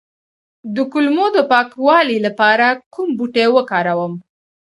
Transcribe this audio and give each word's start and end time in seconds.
د 0.75 0.77
کولمو 0.91 1.25
د 1.35 1.37
پاکوالي 1.51 2.17
لپاره 2.27 2.67
کوم 2.93 3.09
بوټی 3.17 3.47
وکاروم؟ 3.55 4.13